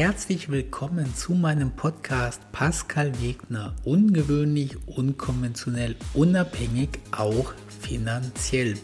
[0.00, 3.74] herzlich willkommen zu meinem Podcast Pascal Wegner.
[3.84, 8.78] Ungewöhnlich, unkonventionell, unabhängig, auch finanziell.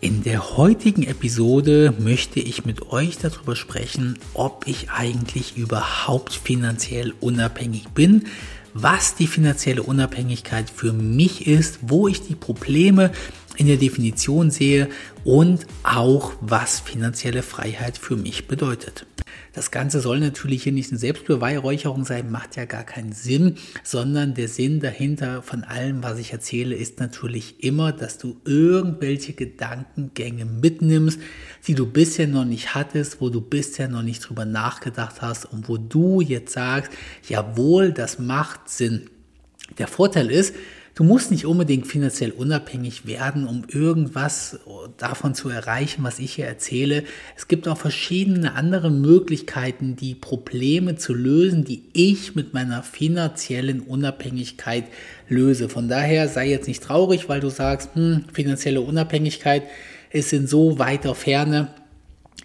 [0.00, 7.12] In der heutigen Episode möchte ich mit euch darüber sprechen, ob ich eigentlich überhaupt finanziell
[7.20, 8.24] unabhängig bin,
[8.72, 13.12] was die finanzielle Unabhängigkeit für mich ist, wo ich die Probleme
[13.58, 14.88] in der Definition sehe
[15.24, 19.04] und auch was finanzielle Freiheit für mich bedeutet.
[19.54, 23.54] Das Ganze soll natürlich hier nicht eine Selbstbeweihräucherung sein, macht ja gar keinen Sinn,
[23.84, 29.32] sondern der Sinn dahinter von allem, was ich erzähle, ist natürlich immer, dass du irgendwelche
[29.32, 31.20] Gedankengänge mitnimmst,
[31.68, 35.68] die du bisher noch nicht hattest, wo du bisher noch nicht drüber nachgedacht hast und
[35.68, 36.90] wo du jetzt sagst,
[37.28, 39.08] jawohl, das macht Sinn.
[39.78, 40.54] Der Vorteil ist,
[40.94, 44.60] Du musst nicht unbedingt finanziell unabhängig werden, um irgendwas
[44.96, 47.02] davon zu erreichen, was ich hier erzähle.
[47.36, 53.80] Es gibt auch verschiedene andere Möglichkeiten, die Probleme zu lösen, die ich mit meiner finanziellen
[53.80, 54.84] Unabhängigkeit
[55.28, 55.68] löse.
[55.68, 59.64] Von daher sei jetzt nicht traurig, weil du sagst, hm, finanzielle Unabhängigkeit
[60.10, 61.74] ist in so weiter Ferne.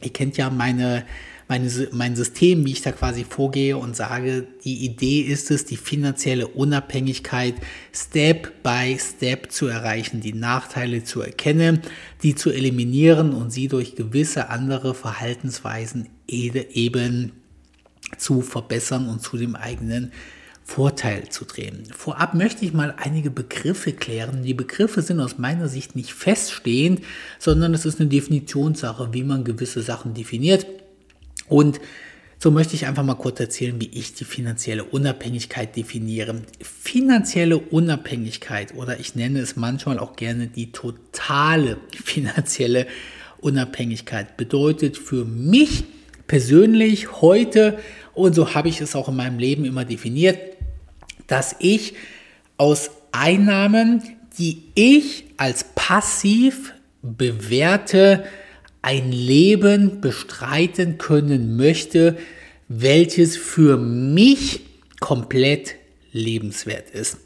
[0.02, 1.04] Ihr kennt ja meine
[1.50, 5.78] meine, mein System, wie ich da quasi vorgehe und sage, die Idee ist es, die
[5.78, 7.56] finanzielle Unabhängigkeit
[7.92, 11.82] Step by Step zu erreichen, die Nachteile zu erkennen,
[12.22, 17.32] die zu eliminieren und sie durch gewisse andere Verhaltensweisen eben
[18.18, 20.12] zu verbessern und zu dem eigenen
[20.64, 21.84] Vorteil zu drehen.
[21.92, 24.44] Vorab möchte ich mal einige Begriffe klären.
[24.44, 27.02] Die Begriffe sind aus meiner Sicht nicht feststehend,
[27.40, 30.68] sondern es ist eine Definitionssache, wie man gewisse Sachen definiert.
[31.50, 31.82] Und
[32.42, 36.42] so möchte ich einfach mal kurz erzählen, wie ich die finanzielle Unabhängigkeit definiere.
[36.62, 42.88] Finanzielle Unabhängigkeit oder ich nenne es manchmal auch gerne die totale finanzielle
[43.42, 45.84] Unabhängigkeit bedeutet für mich
[46.28, 47.80] persönlich heute,
[48.14, 50.40] und so habe ich es auch in meinem Leben immer definiert,
[51.28, 51.94] dass ich
[52.58, 54.04] aus Einnahmen,
[54.38, 58.24] die ich als passiv bewerte,
[58.82, 62.18] ein Leben bestreiten können möchte,
[62.68, 64.62] welches für mich
[65.00, 65.76] komplett
[66.12, 67.18] lebenswert ist.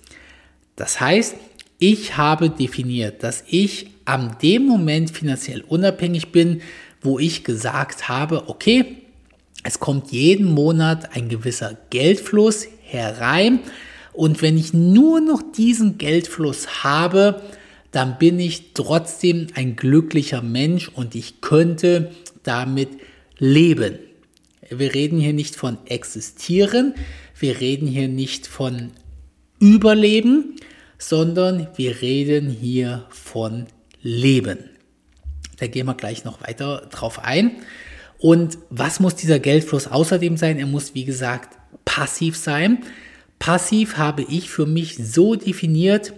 [0.76, 1.36] Das heißt,
[1.80, 6.62] ich habe definiert, dass ich am dem Moment finanziell unabhängig bin,
[7.02, 8.98] wo ich gesagt habe, okay,
[9.64, 13.60] es kommt jeden Monat ein gewisser Geldfluss herein
[14.14, 17.42] und wenn ich nur noch diesen Geldfluss habe,
[17.94, 22.12] dann bin ich trotzdem ein glücklicher Mensch und ich könnte
[22.42, 22.90] damit
[23.38, 24.00] leben.
[24.70, 26.96] Wir reden hier nicht von existieren,
[27.40, 28.92] wir reden hier nicht von
[29.60, 30.56] überleben,
[30.98, 33.68] sondern wir reden hier von
[34.02, 34.58] leben.
[35.60, 37.52] Da gehen wir gleich noch weiter drauf ein.
[38.18, 40.58] Und was muss dieser Geldfluss außerdem sein?
[40.58, 42.84] Er muss, wie gesagt, passiv sein.
[43.38, 46.14] Passiv habe ich für mich so definiert,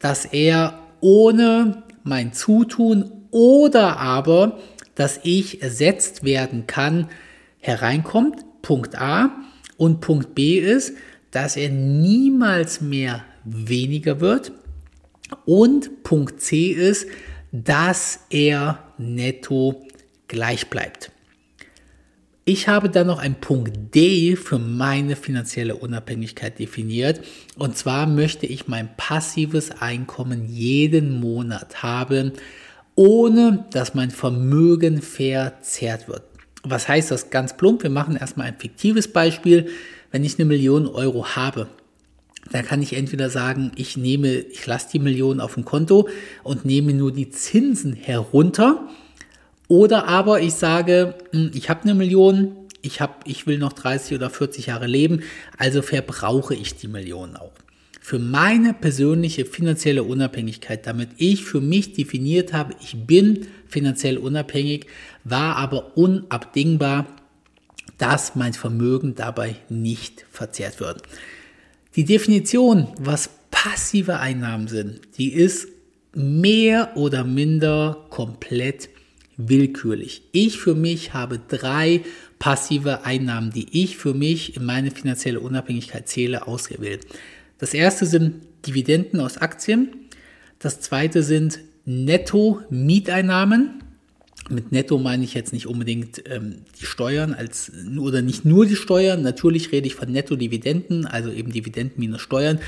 [0.00, 4.58] dass er ohne mein Zutun oder aber,
[4.94, 7.08] dass ich ersetzt werden kann,
[7.58, 8.44] hereinkommt.
[8.62, 9.30] Punkt A.
[9.76, 10.94] Und Punkt B ist,
[11.30, 14.52] dass er niemals mehr weniger wird.
[15.44, 17.06] Und Punkt C ist,
[17.52, 19.86] dass er netto
[20.26, 21.10] gleich bleibt.
[22.50, 27.20] Ich habe dann noch einen Punkt D für meine finanzielle Unabhängigkeit definiert.
[27.58, 32.32] Und zwar möchte ich mein passives Einkommen jeden Monat haben,
[32.94, 36.22] ohne dass mein Vermögen verzerrt wird.
[36.62, 37.82] Was heißt das ganz plump?
[37.82, 39.68] Wir machen erstmal ein fiktives Beispiel.
[40.10, 41.68] Wenn ich eine Million Euro habe,
[42.50, 46.08] dann kann ich entweder sagen, ich nehme, ich lasse die Million auf dem Konto
[46.44, 48.88] und nehme nur die Zinsen herunter
[49.68, 54.16] oder aber ich sage, hm, ich habe eine Million, ich, hab, ich will noch 30
[54.16, 55.22] oder 40 Jahre leben,
[55.58, 57.52] also verbrauche ich die Million auch.
[58.00, 64.86] Für meine persönliche finanzielle Unabhängigkeit, damit ich für mich definiert habe, ich bin finanziell unabhängig,
[65.24, 67.06] war aber unabdingbar,
[67.98, 71.02] dass mein Vermögen dabei nicht verzehrt wird.
[71.96, 75.68] Die Definition, was passive Einnahmen sind, die ist
[76.14, 78.88] mehr oder minder komplett
[79.38, 80.22] willkürlich.
[80.32, 82.02] Ich für mich habe drei
[82.38, 87.06] passive Einnahmen, die ich für mich in meine finanzielle Unabhängigkeit zähle, ausgewählt.
[87.58, 89.88] Das erste sind Dividenden aus Aktien.
[90.58, 93.84] Das zweite sind Netto-Mieteinnahmen.
[94.50, 98.76] Mit Netto meine ich jetzt nicht unbedingt ähm, die Steuern als oder nicht nur die
[98.76, 99.22] Steuern.
[99.22, 102.58] Natürlich rede ich von Netto-Dividenden, also eben Dividenden minus Steuern.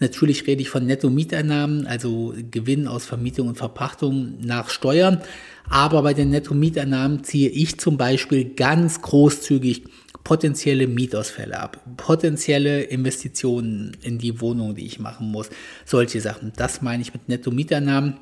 [0.00, 5.22] Natürlich rede ich von Netto-Mieteinnahmen, also Gewinn aus Vermietung und Verpachtung nach Steuern.
[5.68, 9.84] Aber bei den Netto-Mieteinnahmen ziehe ich zum Beispiel ganz großzügig
[10.24, 15.48] potenzielle Mietausfälle ab, potenzielle Investitionen in die Wohnung, die ich machen muss,
[15.86, 16.52] solche Sachen.
[16.56, 18.18] Das meine ich mit Netto-Mieteinnahmen.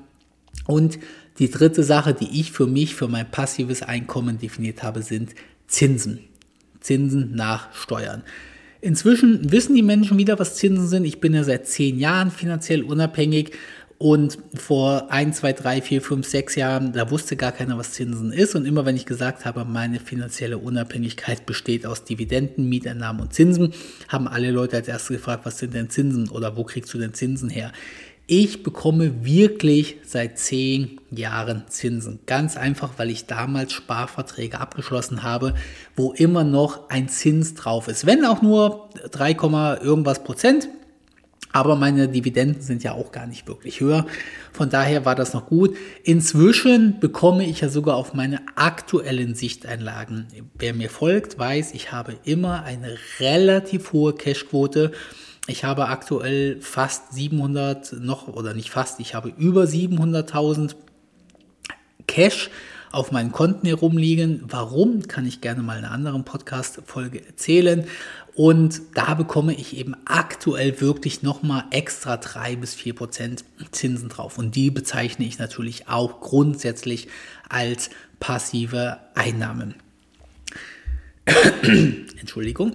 [0.67, 0.99] Und
[1.39, 5.35] die dritte Sache, die ich für mich, für mein passives Einkommen definiert habe, sind
[5.67, 6.21] Zinsen.
[6.81, 8.23] Zinsen nach Steuern.
[8.81, 11.05] Inzwischen wissen die Menschen wieder, was Zinsen sind.
[11.05, 13.53] Ich bin ja seit zehn Jahren finanziell unabhängig
[13.99, 18.33] und vor ein, zwei, drei, vier, fünf, sechs Jahren, da wusste gar keiner, was Zinsen
[18.33, 18.55] ist.
[18.55, 23.75] Und immer wenn ich gesagt habe, meine finanzielle Unabhängigkeit besteht aus Dividenden, Mieteinnahmen und Zinsen,
[24.07, 27.13] haben alle Leute als erstes gefragt, was sind denn Zinsen oder wo kriegst du denn
[27.13, 27.73] Zinsen her?
[28.31, 32.19] Ich bekomme wirklich seit zehn Jahren Zinsen.
[32.27, 35.55] Ganz einfach, weil ich damals Sparverträge abgeschlossen habe,
[35.97, 38.05] wo immer noch ein Zins drauf ist.
[38.05, 39.31] Wenn auch nur 3,
[39.81, 40.69] irgendwas Prozent.
[41.53, 44.05] Aber meine Dividenden sind ja auch gar nicht wirklich höher.
[44.53, 45.75] Von daher war das noch gut.
[46.05, 50.27] Inzwischen bekomme ich ja sogar auf meine aktuellen Sichteinlagen.
[50.59, 54.93] Wer mir folgt, weiß, ich habe immer eine relativ hohe Cashquote.
[55.49, 60.75] Ich habe aktuell fast 700 noch oder nicht fast, ich habe über 700.000
[62.07, 62.51] Cash
[62.93, 64.43] auf meinen Konten herumliegen.
[64.47, 67.87] Warum, kann ich gerne mal in einer anderen Podcast-Folge erzählen.
[68.35, 74.37] Und da bekomme ich eben aktuell wirklich nochmal extra drei bis vier Prozent Zinsen drauf.
[74.37, 77.09] Und die bezeichne ich natürlich auch grundsätzlich
[77.49, 77.89] als
[78.21, 79.77] passive Einnahmen.
[82.21, 82.75] Entschuldigung.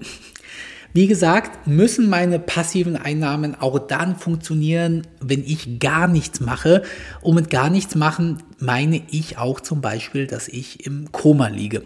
[0.96, 6.84] Wie gesagt, müssen meine passiven Einnahmen auch dann funktionieren, wenn ich gar nichts mache.
[7.22, 11.82] Und mit gar nichts machen meine ich auch zum Beispiel, dass ich im Koma liege.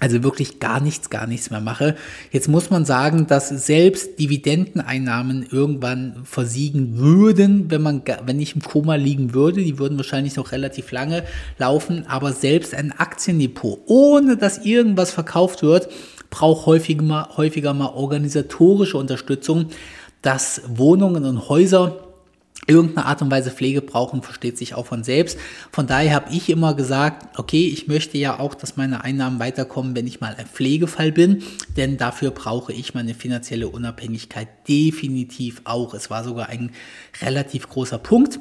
[0.00, 1.94] Also wirklich gar nichts, gar nichts mehr mache.
[2.32, 8.62] Jetzt muss man sagen, dass selbst Dividendeneinnahmen irgendwann versiegen würden, wenn man, wenn ich im
[8.62, 9.62] Koma liegen würde.
[9.62, 11.22] Die würden wahrscheinlich noch relativ lange
[11.58, 12.06] laufen.
[12.08, 15.88] Aber selbst ein Aktiendepot, ohne dass irgendwas verkauft wird,
[16.34, 19.66] braucht häufiger mal, häufiger mal organisatorische Unterstützung,
[20.20, 22.00] dass Wohnungen und Häuser
[22.66, 25.38] irgendeine Art und Weise Pflege brauchen, versteht sich auch von selbst.
[25.70, 29.94] Von daher habe ich immer gesagt, okay, ich möchte ja auch, dass meine Einnahmen weiterkommen,
[29.94, 31.44] wenn ich mal ein Pflegefall bin,
[31.76, 35.94] denn dafür brauche ich meine finanzielle Unabhängigkeit definitiv auch.
[35.94, 36.72] Es war sogar ein
[37.22, 38.40] relativ großer Punkt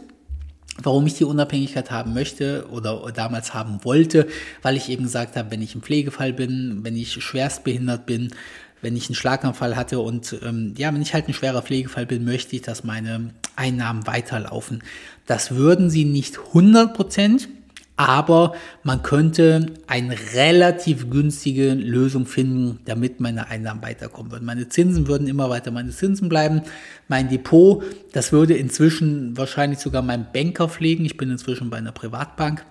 [0.82, 4.28] warum ich die Unabhängigkeit haben möchte oder damals haben wollte,
[4.62, 8.34] weil ich eben gesagt habe, wenn ich im Pflegefall bin, wenn ich schwerstbehindert bin,
[8.82, 12.26] wenn ich einen Schlaganfall hatte und ähm, ja, wenn ich halt ein schwerer Pflegefall bin,
[12.26, 14.84] möchte ich, dass meine Einnahmen weiterlaufen.
[15.26, 17.48] Das würden sie nicht 100 Prozent,
[17.96, 18.54] aber
[18.84, 24.46] man könnte eine relativ günstige Lösung finden, damit meine Einnahmen weiterkommen würden.
[24.46, 26.64] Meine Zinsen würden immer weiter meine Zinsen bleiben.
[27.08, 31.06] Mein Depot, das würde inzwischen wahrscheinlich sogar mein Banker pflegen.
[31.06, 32.66] Ich bin inzwischen bei einer Privatbank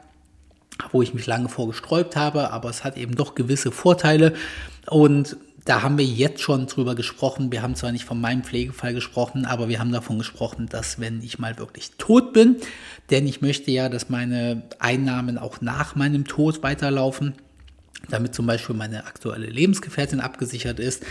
[0.90, 4.32] wo ich mich lange vorgesträubt habe, aber es hat eben doch gewisse Vorteile
[4.88, 7.52] und da haben wir jetzt schon drüber gesprochen.
[7.52, 11.22] Wir haben zwar nicht von meinem Pflegefall gesprochen, aber wir haben davon gesprochen, dass wenn
[11.22, 12.56] ich mal wirklich tot bin,
[13.10, 17.34] denn ich möchte ja, dass meine Einnahmen auch nach meinem Tod weiterlaufen,
[18.08, 21.04] damit zum Beispiel meine aktuelle Lebensgefährtin abgesichert ist.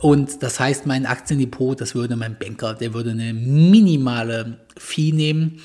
[0.00, 5.60] Und das heißt, mein Aktiendepot, das würde mein Banker, der würde eine minimale Fee nehmen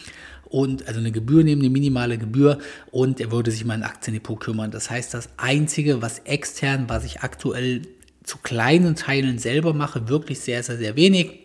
[0.46, 2.58] und also eine Gebühr nehmen, eine minimale Gebühr
[2.90, 4.72] und er würde sich mein Aktiendepot kümmern.
[4.72, 7.84] Das heißt, das Einzige, was extern, was ich aktuell
[8.24, 11.42] zu kleinen Teilen selber mache, wirklich sehr, sehr, sehr wenig.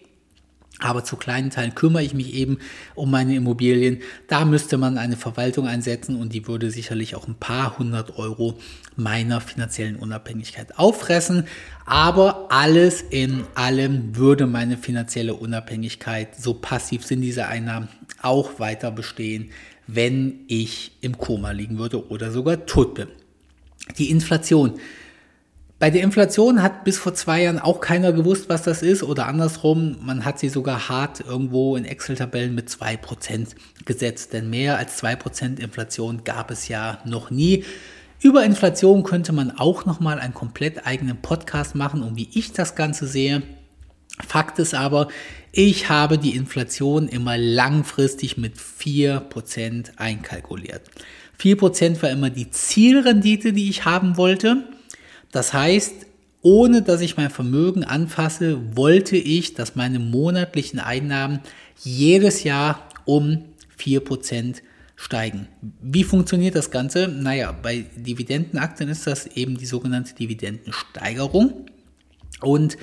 [0.79, 2.59] Aber zu kleinen Teilen kümmere ich mich eben
[2.95, 4.01] um meine Immobilien.
[4.29, 8.59] Da müsste man eine Verwaltung einsetzen und die würde sicherlich auch ein paar hundert Euro
[8.95, 11.47] meiner finanziellen Unabhängigkeit auffressen.
[11.87, 17.89] Aber alles in allem würde meine finanzielle Unabhängigkeit, so passiv sind diese Einnahmen,
[18.21, 19.51] auch weiter bestehen,
[19.87, 23.09] wenn ich im Koma liegen würde oder sogar tot bin.
[23.97, 24.79] Die Inflation
[25.79, 29.27] bei der Inflation hat bis vor zwei Jahren auch keiner gewusst, was das ist oder
[29.27, 33.55] andersrum, man hat sie sogar hart irgendwo in Excel-Tabellen mit zwei Prozent
[33.85, 37.65] gesetzt, denn mehr als zwei Prozent Inflation gab es ja noch nie.
[38.23, 42.75] Über Inflation könnte man auch nochmal einen komplett eigenen Podcast machen und wie ich das
[42.75, 43.43] Ganze sehe.
[44.27, 45.09] Fakt ist aber,
[45.53, 50.83] ich habe die Inflation immer langfristig mit vier Prozent einkalkuliert.
[51.37, 54.65] Vier Prozent war immer die Zielrendite, die ich haben wollte.
[55.33, 56.07] Das heißt,
[56.43, 61.41] ohne dass ich mein Vermögen anfasse, wollte ich, dass meine monatlichen Einnahmen
[61.83, 63.45] jedes Jahr um
[63.79, 64.63] 4%
[64.95, 65.49] steigen.
[65.83, 67.09] Wie funktioniert das Ganze?
[67.09, 71.67] Naja, bei Dividendenaktien ist das eben die sogenannte Dividendensteigerung.
[72.41, 72.79] Und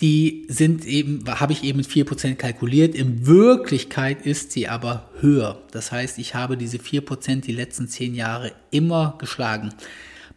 [0.00, 2.94] die sind eben, habe ich eben mit 4% kalkuliert.
[2.94, 5.60] In Wirklichkeit ist sie aber höher.
[5.72, 9.74] Das heißt, ich habe diese 4% die letzten 10 Jahre immer geschlagen.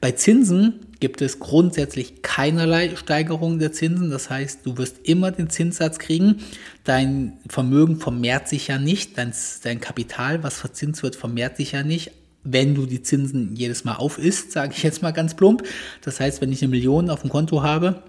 [0.02, 4.10] Bei Zinsen gibt es grundsätzlich keinerlei Steigerung der Zinsen.
[4.10, 6.38] Das heißt, du wirst immer den Zinssatz kriegen.
[6.84, 9.18] Dein Vermögen vermehrt sich ja nicht.
[9.18, 12.12] Dein, dein Kapital, was verzinst wird, vermehrt sich ja nicht
[12.44, 15.62] wenn du die Zinsen jedes Mal aufisst, sage ich jetzt mal ganz plump.
[16.02, 18.02] Das heißt, wenn ich eine Million auf dem Konto habe,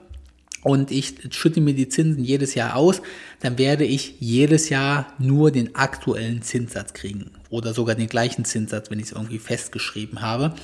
[0.63, 3.03] und ich schütte mir die Zinsen jedes Jahr aus,
[3.41, 8.91] dann werde ich jedes Jahr nur den aktuellen Zinssatz kriegen oder sogar den gleichen Zinssatz,
[8.91, 10.55] wenn ich es irgendwie festgeschrieben habe.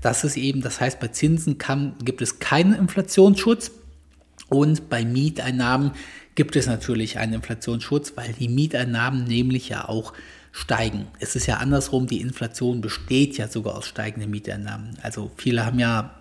[0.00, 3.72] Das ist eben, das heißt, bei Zinsen kann, gibt es keinen Inflationsschutz
[4.48, 5.92] und bei Mieteinnahmen
[6.34, 10.12] gibt es natürlich einen Inflationsschutz, weil die Mieteinnahmen nämlich ja auch
[10.52, 11.06] steigen.
[11.18, 14.96] Es ist ja andersrum, die Inflation besteht ja sogar aus steigenden Mieteinnahmen.
[15.02, 16.14] Also viele haben ja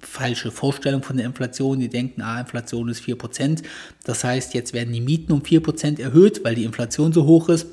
[0.00, 1.80] falsche Vorstellung von der Inflation.
[1.80, 3.62] Die denken, ah, Inflation ist 4%.
[4.04, 7.66] Das heißt, jetzt werden die Mieten um 4% erhöht, weil die Inflation so hoch ist.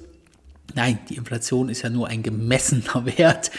[0.76, 3.52] Nein, die Inflation ist ja nur ein gemessener Wert,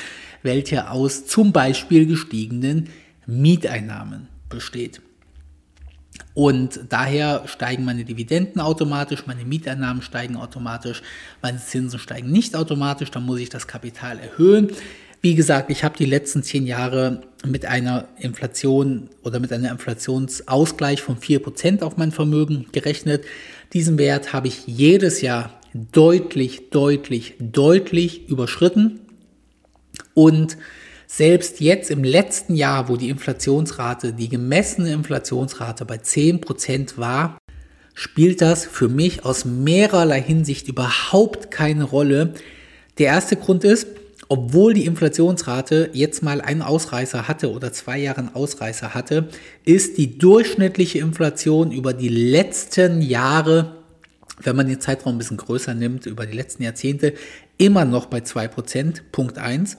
[0.43, 2.89] welcher aus zum Beispiel gestiegenen
[3.27, 5.01] Mieteinnahmen besteht.
[6.35, 11.03] Und daher steigen meine Dividenden automatisch, meine Mieteinnahmen steigen automatisch,
[11.43, 14.71] meine Zinsen steigen nicht automatisch, dann muss ich das Kapital erhöhen.
[15.23, 21.03] Wie gesagt, ich habe die letzten zehn Jahre mit einer Inflation oder mit einem Inflationsausgleich
[21.03, 23.25] von 4% auf mein Vermögen gerechnet.
[23.75, 29.01] Diesen Wert habe ich jedes Jahr deutlich, deutlich, deutlich überschritten.
[30.21, 30.59] Und
[31.07, 37.39] selbst jetzt im letzten Jahr, wo die Inflationsrate, die gemessene Inflationsrate bei 10% war,
[37.95, 42.35] spielt das für mich aus mehrerlei Hinsicht überhaupt keine Rolle.
[42.99, 43.87] Der erste Grund ist,
[44.29, 49.31] obwohl die Inflationsrate jetzt mal einen Ausreißer hatte oder zwei Jahre einen Ausreißer hatte,
[49.65, 53.75] ist die durchschnittliche Inflation über die letzten Jahre,
[54.43, 57.15] wenn man den Zeitraum ein bisschen größer nimmt, über die letzten Jahrzehnte,
[57.61, 59.77] immer noch bei 2%, Punkt 1.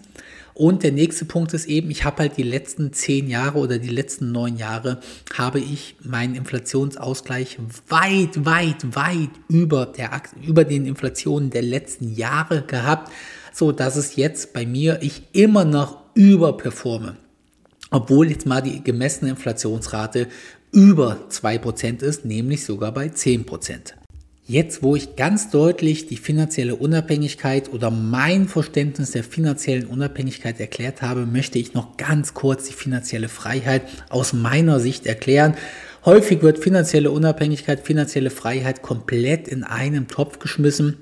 [0.62, 3.90] Und der nächste Punkt ist eben, ich habe halt die letzten zehn Jahre oder die
[3.90, 5.00] letzten neun Jahre
[5.34, 7.58] habe ich meinen Inflationsausgleich
[7.90, 13.12] weit, weit, weit über, der, über den Inflationen der letzten Jahre gehabt
[13.52, 17.18] so dass es jetzt bei mir ich immer noch überperforme.
[17.90, 20.28] Obwohl jetzt mal die gemessene Inflationsrate
[20.72, 23.94] über 2% ist, nämlich sogar bei 10%.
[24.52, 31.02] Jetzt, wo ich ganz deutlich die finanzielle Unabhängigkeit oder mein Verständnis der finanziellen Unabhängigkeit erklärt
[31.02, 35.56] habe, möchte ich noch ganz kurz die finanzielle Freiheit aus meiner Sicht erklären.
[36.04, 40.98] Häufig wird finanzielle Unabhängigkeit, finanzielle Freiheit komplett in einem Topf geschmissen.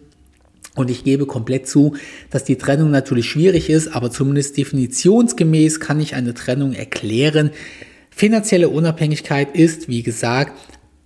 [0.76, 1.96] Und ich gebe komplett zu,
[2.30, 7.50] dass die Trennung natürlich schwierig ist, aber zumindest definitionsgemäß kann ich eine Trennung erklären.
[8.12, 10.54] Finanzielle Unabhängigkeit ist, wie gesagt,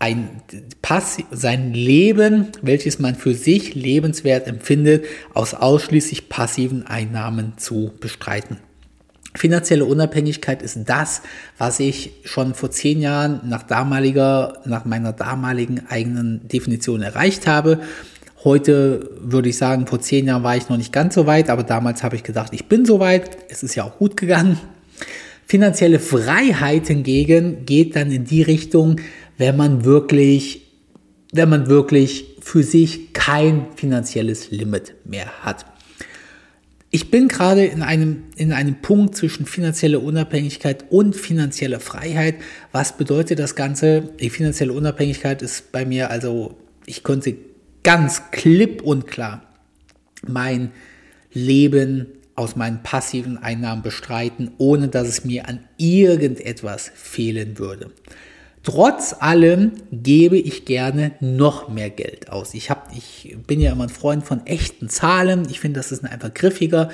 [0.04, 0.42] ein
[0.82, 8.58] Pass, sein Leben, welches man für sich lebenswert empfindet, aus ausschließlich passiven Einnahmen zu bestreiten.
[9.36, 11.22] Finanzielle Unabhängigkeit ist das,
[11.58, 17.80] was ich schon vor zehn Jahren nach damaliger, nach meiner damaligen eigenen Definition erreicht habe
[18.44, 21.64] Heute würde ich sagen, vor zehn Jahren war ich noch nicht ganz so weit, aber
[21.64, 23.38] damals habe ich gedacht, ich bin so weit.
[23.48, 24.60] Es ist ja auch gut gegangen.
[25.46, 28.98] Finanzielle Freiheit hingegen geht dann in die Richtung,
[29.38, 30.62] wenn man wirklich,
[31.32, 35.66] wenn man wirklich für sich kein finanzielles Limit mehr hat.
[36.92, 42.36] Ich bin gerade in einem, in einem Punkt zwischen finanzieller Unabhängigkeit und finanzieller Freiheit.
[42.72, 44.12] Was bedeutet das Ganze?
[44.20, 47.36] Die finanzielle Unabhängigkeit ist bei mir also, ich konnte
[47.82, 49.42] ganz klipp und klar
[50.28, 50.72] mein
[51.34, 57.92] Leben aus meinen passiven Einnahmen bestreiten, ohne dass es mir an irgendetwas fehlen würde.
[58.64, 62.54] Trotz allem gebe ich gerne noch mehr Geld aus.
[62.54, 65.46] Ich, hab, ich bin ja immer ein Freund von echten Zahlen.
[65.50, 66.90] Ich finde, das ist einfach griffiger.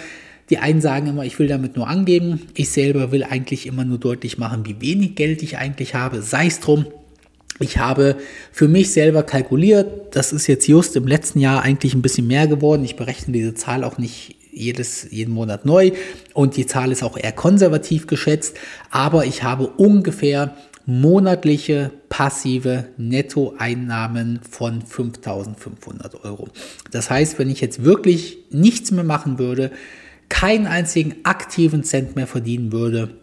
[0.50, 2.48] Die einen sagen immer, ich will damit nur angeben.
[2.56, 6.24] Ich selber will eigentlich immer nur deutlich machen, wie wenig Geld ich eigentlich habe.
[6.24, 6.88] Sei es drum.
[7.60, 8.16] Ich habe
[8.52, 12.48] für mich selber kalkuliert, das ist jetzt just im letzten Jahr eigentlich ein bisschen mehr
[12.48, 12.86] geworden.
[12.86, 15.92] Ich berechne diese Zahl auch nicht jedes, jeden Monat neu
[16.34, 18.58] und die Zahl ist auch eher konservativ geschätzt,
[18.90, 20.56] aber ich habe ungefähr
[20.90, 26.50] monatliche passive Nettoeinnahmen von 5500 Euro.
[26.92, 29.72] Das heißt, wenn ich jetzt wirklich nichts mehr machen würde,
[30.30, 33.19] keinen einzigen aktiven Cent mehr verdienen würde,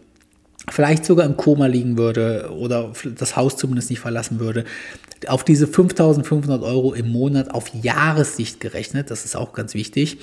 [0.69, 4.65] vielleicht sogar im Koma liegen würde oder das Haus zumindest nicht verlassen würde,
[5.27, 10.17] auf diese 5500 Euro im Monat auf Jahressicht gerechnet, das ist auch ganz wichtig,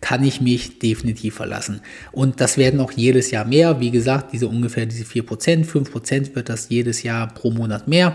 [0.00, 1.80] kann ich mich definitiv verlassen.
[2.10, 3.80] Und das werden auch jedes Jahr mehr.
[3.80, 8.14] Wie gesagt, diese ungefähr diese 4%, 5% wird das jedes Jahr pro Monat mehr.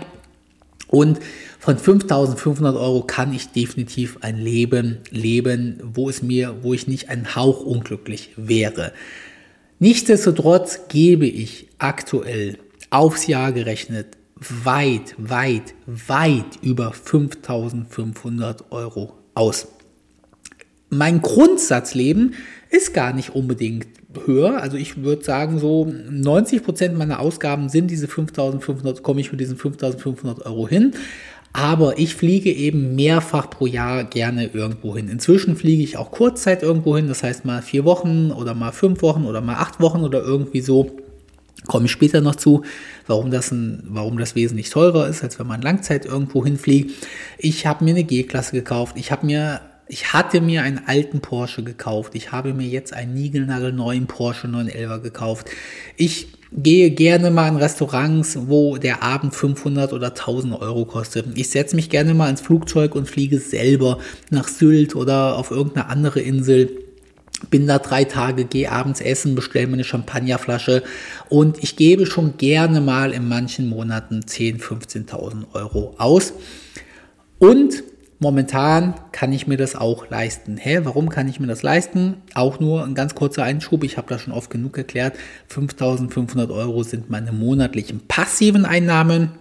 [0.88, 1.18] Und
[1.58, 7.08] von 5500 Euro kann ich definitiv ein Leben leben, wo es mir, wo ich nicht
[7.08, 8.92] ein Hauch unglücklich wäre.
[9.78, 12.58] Nichtsdestotrotz gebe ich aktuell
[12.90, 19.68] aufs Jahr gerechnet weit, weit, weit über 5500 Euro aus.
[20.88, 22.34] Mein Grundsatzleben
[22.70, 23.88] ist gar nicht unbedingt
[24.24, 24.62] höher.
[24.62, 29.40] Also ich würde sagen, so 90 Prozent meiner Ausgaben sind diese 5500, komme ich mit
[29.40, 30.92] diesen 5500 Euro hin.
[31.52, 35.08] Aber ich fliege eben mehrfach pro Jahr gerne irgendwo hin.
[35.08, 39.00] Inzwischen fliege ich auch Kurzzeit irgendwo hin, das heißt mal vier Wochen oder mal fünf
[39.00, 40.98] Wochen oder mal acht Wochen oder irgendwie so.
[41.66, 42.62] Komme ich später noch zu,
[43.06, 47.06] warum das, ein, warum das wesentlich teurer ist, als wenn man Langzeit irgendwo hinfliegt.
[47.38, 48.96] Ich habe mir eine G-Klasse gekauft.
[48.96, 52.16] Ich habe mir ich hatte mir einen alten Porsche gekauft.
[52.16, 55.48] Ich habe mir jetzt einen niegelnagelneuen Porsche 911 gekauft.
[55.96, 61.26] Ich gehe gerne mal in Restaurants, wo der Abend 500 oder 1000 Euro kostet.
[61.36, 63.98] Ich setze mich gerne mal ins Flugzeug und fliege selber
[64.30, 66.85] nach Sylt oder auf irgendeine andere Insel
[67.50, 70.82] bin da drei Tage, gehe abends essen, bestelle mir eine Champagnerflasche
[71.28, 74.62] und ich gebe schon gerne mal in manchen Monaten 10.000,
[75.08, 76.32] 15.000 Euro aus.
[77.38, 77.84] Und
[78.18, 80.56] momentan kann ich mir das auch leisten.
[80.56, 82.14] Hä, warum kann ich mir das leisten?
[82.34, 85.16] Auch nur ein ganz kurzer Einschub, ich habe das schon oft genug erklärt.
[85.50, 89.32] 5.500 Euro sind meine monatlichen passiven Einnahmen.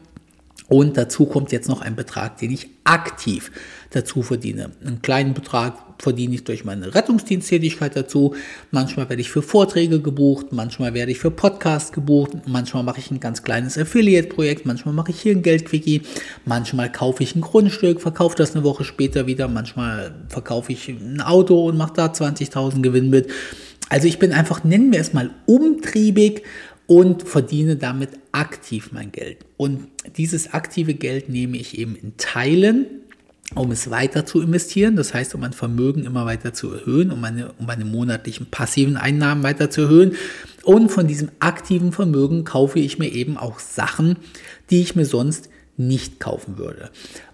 [0.67, 3.51] Und dazu kommt jetzt noch ein Betrag, den ich aktiv
[3.91, 4.71] dazu verdiene.
[4.85, 8.35] Einen kleinen Betrag verdiene ich durch meine Rettungsdiensttätigkeit dazu.
[8.71, 13.11] Manchmal werde ich für Vorträge gebucht, manchmal werde ich für Podcasts gebucht, manchmal mache ich
[13.11, 16.01] ein ganz kleines Affiliate-Projekt, manchmal mache ich hier ein Geldquickie,
[16.45, 21.21] manchmal kaufe ich ein Grundstück, verkaufe das eine Woche später wieder, manchmal verkaufe ich ein
[21.21, 23.29] Auto und mache da 20.000 Gewinn mit.
[23.89, 26.41] Also ich bin einfach, nennen wir es mal, umtriebig
[26.87, 29.39] und verdiene damit aktiv mein Geld.
[29.57, 29.87] Und
[30.17, 32.87] dieses aktive Geld nehme ich eben in Teilen
[33.53, 37.21] um es weiter zu investieren, das heißt, um mein Vermögen immer weiter zu erhöhen, um
[37.21, 40.15] meine, um meine monatlichen passiven Einnahmen weiter zu erhöhen.
[40.63, 44.17] Und von diesem aktiven Vermögen kaufe ich mir eben auch Sachen,
[44.71, 46.89] die ich mir sonst nicht kaufen würde.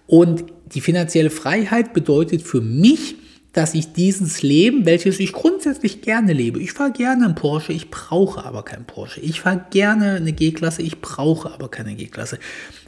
[0.06, 3.16] Und die finanzielle Freiheit bedeutet für mich,
[3.52, 7.90] dass ich dieses Leben, welches ich grundsätzlich gerne lebe, ich fahre gerne einen Porsche, ich
[7.90, 9.20] brauche aber keinen Porsche.
[9.20, 12.38] Ich fahre gerne eine G-Klasse, ich brauche aber keine G-Klasse.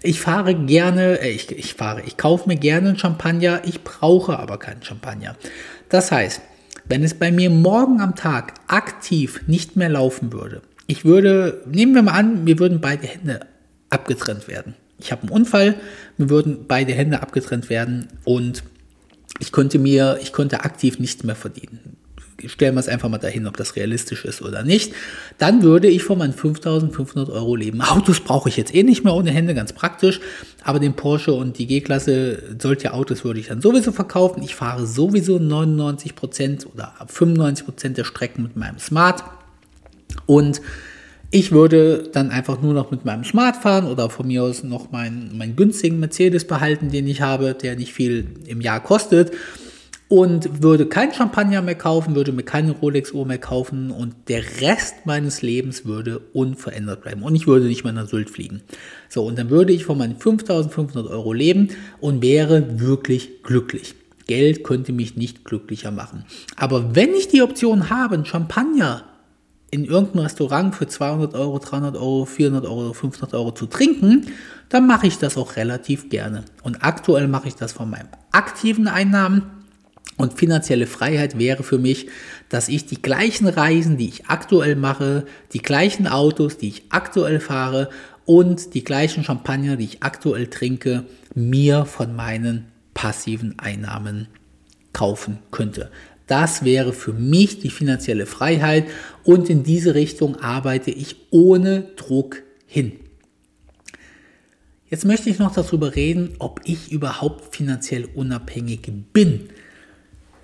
[0.03, 4.38] Ich fahre gerne, äh, ich, ich fahre, ich kaufe mir gerne einen Champagner, ich brauche
[4.38, 5.37] aber keinen Champagner.
[5.90, 6.40] Das heißt,
[6.87, 11.94] wenn es bei mir morgen am Tag aktiv nicht mehr laufen würde, ich würde, nehmen
[11.94, 13.40] wir mal an, mir würden beide Hände
[13.90, 14.74] abgetrennt werden.
[14.98, 15.74] Ich habe einen Unfall,
[16.16, 18.62] mir würden beide Hände abgetrennt werden und
[19.38, 21.97] ich könnte mir, ich könnte aktiv nichts mehr verdienen.
[22.47, 24.92] Stellen wir es einfach mal dahin, ob das realistisch ist oder nicht.
[25.38, 27.81] Dann würde ich von meinen 5500 Euro leben.
[27.81, 30.20] Autos brauche ich jetzt eh nicht mehr ohne Hände, ganz praktisch.
[30.62, 34.42] Aber den Porsche und die G-Klasse, solche Autos würde ich dann sowieso verkaufen.
[34.42, 39.25] Ich fahre sowieso 99% oder 95% der Strecken mit meinem Smart.
[40.27, 40.61] Und
[41.35, 44.92] ich würde dann einfach nur noch mit meinem Smart fahren oder von mir aus noch
[44.92, 49.33] meinen, meinen günstigen Mercedes behalten, den ich habe, der nicht viel im Jahr kostet.
[50.07, 55.07] Und würde kein Champagner mehr kaufen, würde mir keine Rolex-Uhr mehr kaufen und der Rest
[55.07, 57.25] meines Lebens würde unverändert bleiben.
[57.25, 58.62] Und ich würde nicht mehr nach Sylt fliegen.
[59.09, 61.70] So, und dann würde ich von meinen 5500 Euro leben
[62.01, 63.97] und wäre wirklich glücklich.
[64.29, 66.27] Geld könnte mich nicht glücklicher machen.
[66.55, 69.03] Aber wenn ich die Option habe, ein Champagner
[69.75, 74.29] in irgendeinem Restaurant für 200 Euro, 300 Euro, 400 Euro, 500 Euro zu trinken,
[74.69, 76.45] dann mache ich das auch relativ gerne.
[76.63, 79.43] Und aktuell mache ich das von meinem aktiven Einnahmen.
[80.17, 82.07] Und finanzielle Freiheit wäre für mich,
[82.49, 87.41] dass ich die gleichen Reisen, die ich aktuell mache, die gleichen Autos, die ich aktuell
[87.41, 87.91] fahre
[88.27, 91.03] und die gleichen Champagner, die ich aktuell trinke,
[91.35, 94.29] mir von meinen passiven Einnahmen
[94.93, 95.91] kaufen könnte.
[96.27, 98.87] Das wäre für mich die finanzielle Freiheit
[99.25, 102.93] und in diese Richtung arbeite ich ohne Druck hin.
[104.89, 109.49] Jetzt möchte ich noch darüber reden, ob ich überhaupt finanziell unabhängig bin.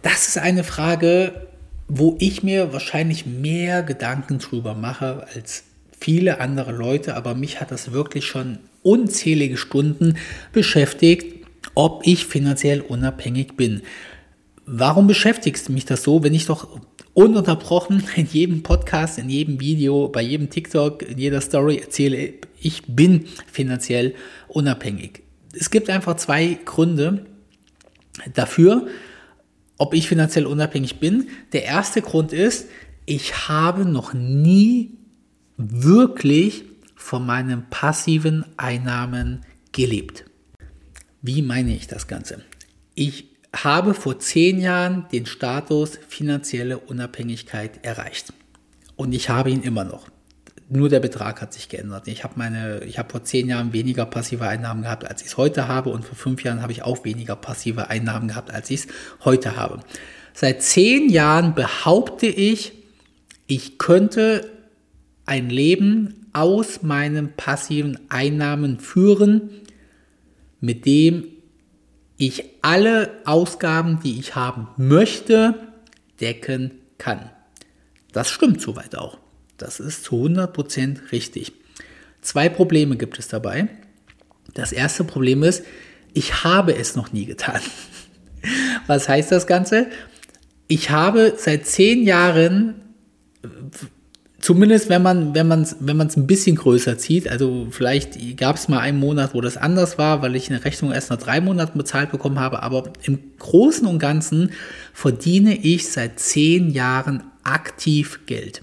[0.03, 1.47] Das ist eine Frage,
[1.89, 5.65] wo ich mir wahrscheinlich mehr Gedanken drüber mache als
[5.99, 10.17] viele andere Leute, aber mich hat das wirklich schon unzählige Stunden
[10.53, 13.83] beschäftigt, ob ich finanziell unabhängig bin.
[14.73, 16.81] Warum beschäftigst mich das so, wenn ich doch
[17.13, 22.85] ununterbrochen in jedem Podcast, in jedem Video, bei jedem TikTok, in jeder Story erzähle, ich
[22.87, 24.15] bin finanziell
[24.47, 25.25] unabhängig.
[25.53, 27.27] Es gibt einfach zwei Gründe
[28.33, 28.87] dafür,
[29.77, 31.31] ob ich finanziell unabhängig bin.
[31.53, 32.69] Der erste Grund ist,
[33.07, 34.93] ich habe noch nie
[35.57, 36.63] wirklich
[36.95, 39.41] von meinen passiven Einnahmen
[39.73, 40.27] gelebt.
[41.23, 42.45] Wie meine ich das Ganze?
[42.95, 48.33] Ich habe vor zehn Jahren den Status finanzielle Unabhängigkeit erreicht.
[48.97, 50.09] Und ich habe ihn immer noch.
[50.73, 52.07] nur der Betrag hat sich geändert.
[52.07, 55.37] Ich habe meine, ich habe vor zehn Jahren weniger passive Einnahmen gehabt, als ich es
[55.37, 58.81] heute habe, und vor fünf Jahren habe ich auch weniger passive Einnahmen gehabt, als ich
[58.81, 58.87] es
[59.25, 59.81] heute habe.
[60.33, 62.73] Seit zehn Jahren behaupte ich,
[63.49, 64.49] ich könnte
[65.27, 69.51] ein Leben aus meinen passiven Einnahmen führen,
[70.61, 71.25] mit dem
[72.21, 75.55] ich alle Ausgaben, die ich haben möchte,
[76.21, 77.31] decken kann.
[78.13, 79.17] Das stimmt soweit auch.
[79.57, 81.53] Das ist zu 100% richtig.
[82.21, 83.69] Zwei Probleme gibt es dabei.
[84.53, 85.65] Das erste Problem ist,
[86.13, 87.61] ich habe es noch nie getan.
[88.87, 89.87] Was heißt das Ganze?
[90.69, 92.83] Ich habe seit zehn Jahren,
[94.51, 98.57] zumindest wenn man wenn man wenn man es ein bisschen größer zieht, also vielleicht gab
[98.57, 101.41] es mal einen Monat, wo das anders war, weil ich eine Rechnung erst nach drei
[101.41, 104.51] Monaten bezahlt bekommen habe, aber im Großen und Ganzen
[104.93, 108.63] verdiene ich seit zehn Jahren aktiv Geld.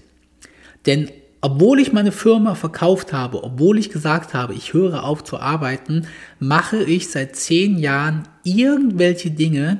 [0.84, 1.08] Denn
[1.40, 6.06] obwohl ich meine Firma verkauft habe, obwohl ich gesagt habe, ich höre auf zu arbeiten,
[6.38, 9.78] mache ich seit zehn Jahren irgendwelche Dinge,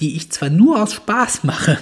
[0.00, 1.76] die ich zwar nur aus Spaß mache,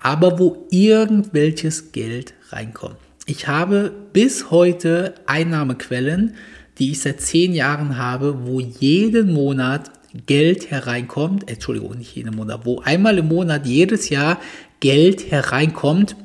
[0.00, 3.01] aber wo irgendwelches Geld reinkommt.
[3.26, 6.34] Ich habe bis heute Einnahmequellen,
[6.78, 9.92] die ich seit zehn Jahren habe, wo jeden Monat
[10.26, 14.40] Geld hereinkommt, Entschuldigung, nicht jeden Monat, wo einmal im Monat jedes Jahr
[14.80, 16.16] Geld hereinkommt,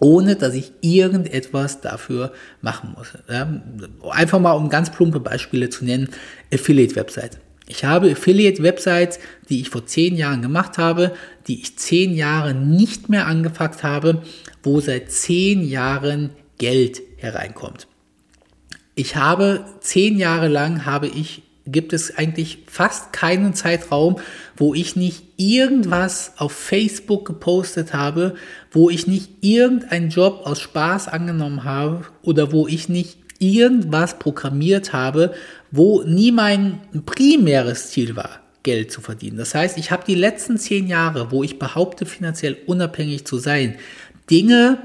[0.00, 2.32] ohne dass ich irgendetwas dafür
[2.62, 3.12] machen muss.
[4.10, 6.08] Einfach mal um ganz plumpe Beispiele zu nennen,
[6.52, 7.38] Affiliate-Websites.
[7.66, 11.14] Ich habe Affiliate-Websites, die ich vor zehn Jahren gemacht habe,
[11.46, 14.22] die ich zehn Jahre nicht mehr angepackt habe,
[14.62, 17.86] wo seit zehn Jahren Geld hereinkommt.
[18.94, 24.16] Ich habe zehn Jahre lang habe ich gibt es eigentlich fast keinen Zeitraum,
[24.56, 28.34] wo ich nicht irgendwas auf Facebook gepostet habe,
[28.70, 34.92] wo ich nicht irgendeinen Job aus Spaß angenommen habe oder wo ich nicht irgendwas programmiert
[34.92, 35.34] habe,
[35.76, 39.36] wo nie mein primäres Ziel war, Geld zu verdienen.
[39.38, 43.76] Das heißt, ich habe die letzten zehn Jahre, wo ich behaupte, finanziell unabhängig zu sein,
[44.30, 44.78] Dinge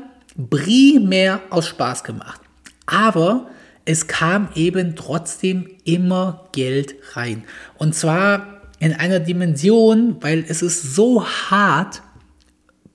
[0.49, 2.41] primär aus Spaß gemacht.
[2.87, 3.47] Aber
[3.85, 7.43] es kam eben trotzdem immer Geld rein.
[7.77, 12.01] Und zwar in einer Dimension, weil es ist so hart,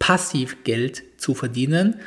[0.00, 2.00] passiv Geld zu verdienen,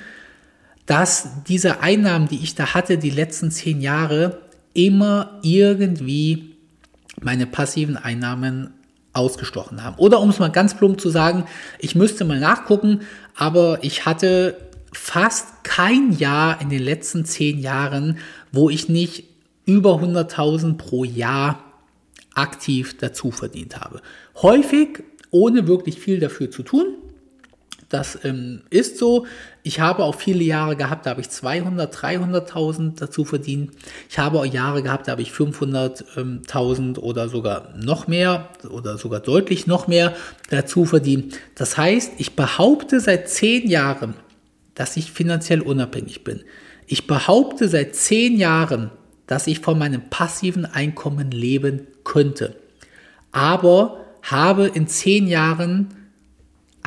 [0.85, 4.46] dass diese Einnahmen, die ich da hatte, die letzten zehn Jahre,
[4.77, 6.55] immer irgendwie
[7.19, 8.75] meine passiven Einnahmen
[9.11, 9.97] ausgestochen haben.
[9.97, 11.45] Oder um es mal ganz plump zu sagen,
[11.79, 13.01] ich müsste mal nachgucken,
[13.35, 14.55] aber ich hatte
[14.93, 18.19] fast kein Jahr in den letzten zehn Jahren,
[18.51, 19.23] wo ich nicht
[19.65, 21.63] über 100.000 pro Jahr
[22.35, 24.03] aktiv dazu verdient habe.
[24.43, 26.85] Häufig ohne wirklich viel dafür zu tun.
[27.89, 29.25] Das ähm, ist so.
[29.63, 33.71] Ich habe auch viele Jahre gehabt, da habe ich 200, 300.000 dazu verdient.
[34.09, 39.21] Ich habe auch Jahre gehabt, da habe ich 500.000 oder sogar noch mehr oder sogar
[39.21, 40.15] deutlich noch mehr
[40.49, 41.37] dazu verdient.
[41.55, 44.15] Das heißt, ich behaupte seit zehn Jahren,
[44.75, 46.41] dass ich finanziell unabhängig bin.
[46.87, 48.91] Ich behaupte seit zehn Jahren,
[49.27, 52.55] dass ich von meinem passiven Einkommen leben könnte.
[53.31, 56.06] Aber habe in zehn Jahren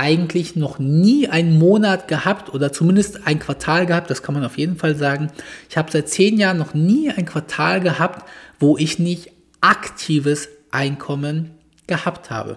[0.00, 4.56] eigentlich noch nie einen Monat gehabt oder zumindest ein Quartal gehabt, das kann man auf
[4.56, 5.30] jeden Fall sagen.
[5.68, 8.26] Ich habe seit zehn Jahren noch nie ein Quartal gehabt,
[8.58, 11.50] wo ich nicht aktives Einkommen
[11.86, 12.56] gehabt habe.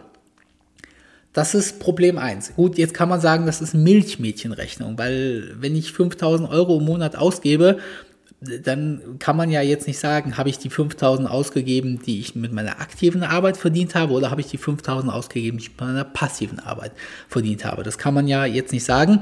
[1.34, 2.54] Das ist Problem eins.
[2.56, 7.18] Gut, jetzt kann man sagen, das ist Milchmädchenrechnung, weil wenn ich 5000 Euro im Monat
[7.18, 7.80] ausgebe,
[8.64, 12.52] dann kann man ja jetzt nicht sagen, habe ich die 5000 ausgegeben, die ich mit
[12.52, 16.04] meiner aktiven Arbeit verdient habe, oder habe ich die 5000 ausgegeben, die ich mit meiner
[16.04, 16.92] passiven Arbeit
[17.28, 17.84] verdient habe.
[17.84, 19.22] Das kann man ja jetzt nicht sagen.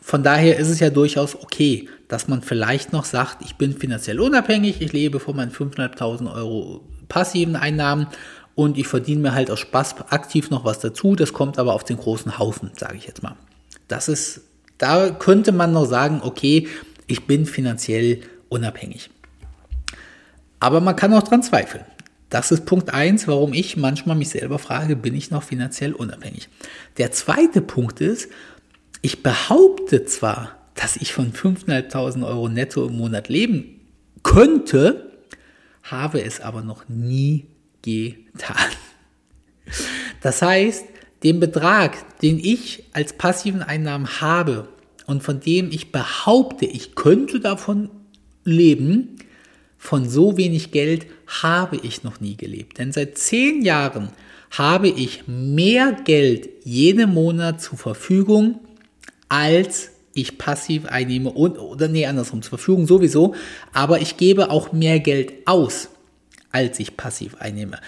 [0.00, 4.20] Von daher ist es ja durchaus okay, dass man vielleicht noch sagt, ich bin finanziell
[4.20, 8.06] unabhängig, ich lebe von meinen 5.500 Euro passiven Einnahmen
[8.54, 11.14] und ich verdiene mir halt aus Spaß aktiv noch was dazu.
[11.14, 13.36] Das kommt aber auf den großen Haufen, sage ich jetzt mal.
[13.86, 14.40] Das ist,
[14.78, 16.66] da könnte man noch sagen, okay,
[17.06, 18.37] ich bin finanziell unabhängig.
[20.60, 21.84] Aber man kann auch dran zweifeln.
[22.30, 26.48] Das ist Punkt 1, warum ich manchmal mich selber frage, bin ich noch finanziell unabhängig?
[26.98, 28.28] Der zweite Punkt ist,
[29.00, 33.80] ich behaupte zwar, dass ich von 5.500 Euro netto im Monat leben
[34.22, 35.10] könnte,
[35.82, 37.46] habe es aber noch nie
[37.82, 38.56] getan.
[40.20, 40.84] Das heißt,
[41.22, 44.68] den Betrag, den ich als passiven Einnahmen habe
[45.06, 47.90] und von dem ich behaupte, ich könnte davon
[48.48, 49.16] leben,
[49.78, 52.78] von so wenig Geld habe ich noch nie gelebt.
[52.78, 54.10] Denn seit zehn Jahren
[54.50, 58.60] habe ich mehr Geld jeden Monat zur Verfügung,
[59.28, 63.34] als ich passiv einnehme und, oder nee, andersrum, zur Verfügung sowieso,
[63.72, 65.90] aber ich gebe auch mehr Geld aus,
[66.50, 67.78] als ich passiv einnehme.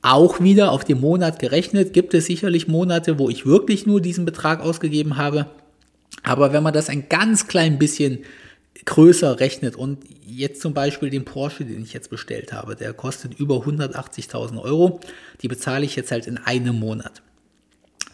[0.00, 4.24] Auch wieder auf den Monat gerechnet gibt es sicherlich Monate, wo ich wirklich nur diesen
[4.24, 5.46] Betrag ausgegeben habe.
[6.22, 8.18] Aber wenn man das ein ganz klein bisschen
[8.84, 13.38] größer rechnet und jetzt zum Beispiel den Porsche, den ich jetzt bestellt habe, der kostet
[13.38, 15.00] über 180.000 Euro,
[15.42, 17.22] die bezahle ich jetzt halt in einem Monat.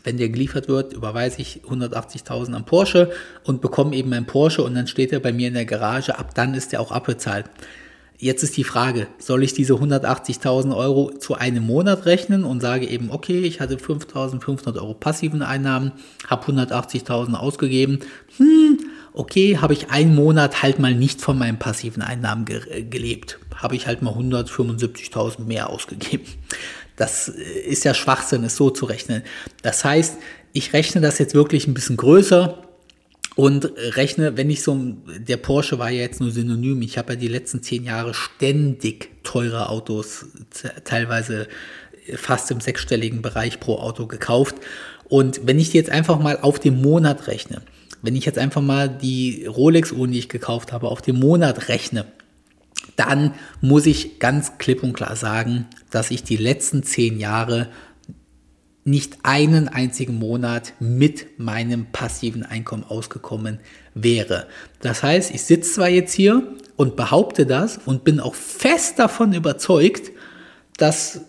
[0.05, 3.11] Wenn der geliefert wird, überweise ich 180.000 an Porsche
[3.45, 6.19] und bekomme eben einen Porsche und dann steht er bei mir in der Garage.
[6.19, 7.47] Ab dann ist er auch abbezahlt.
[8.17, 12.87] Jetzt ist die Frage, soll ich diese 180.000 Euro zu einem Monat rechnen und sage
[12.87, 15.93] eben, okay, ich hatte 5.500 Euro passiven Einnahmen,
[16.29, 18.01] habe 180.000 ausgegeben.
[18.37, 18.79] Hm,
[19.13, 23.39] okay, habe ich einen Monat halt mal nicht von meinen passiven Einnahmen ge gelebt.
[23.57, 26.25] Habe ich halt mal 175.000 mehr ausgegeben.
[26.97, 29.23] Das ist ja Schwachsinn, es so zu rechnen.
[29.63, 30.17] Das heißt,
[30.53, 32.63] ich rechne das jetzt wirklich ein bisschen größer
[33.37, 37.19] und rechne, wenn ich so, der Porsche war ja jetzt nur synonym, ich habe ja
[37.19, 40.27] die letzten zehn Jahre ständig teure Autos,
[40.85, 41.49] teilweise
[42.17, 44.57] fast im sechsstelligen Bereich pro Auto gekauft.
[45.09, 47.63] Und wenn ich die jetzt einfach mal auf den Monat rechne,
[48.03, 52.07] wenn ich jetzt einfach mal die Rolex-Uhren, die ich gekauft habe, auf den Monat rechne,
[52.97, 57.69] dann muss ich ganz klipp und klar sagen, dass ich die letzten zehn Jahre
[58.85, 63.61] nicht einen einzigen Monat mit meinem passiven Einkommen ausgekommen
[63.95, 64.47] wäre.
[64.81, 66.43] Das heißt, ich sitze zwar jetzt hier
[66.77, 70.11] und behaupte das und bin auch fest davon überzeugt,
[70.79, 71.21] dass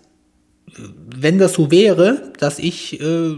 [0.77, 3.35] wenn das so wäre, dass ich äh,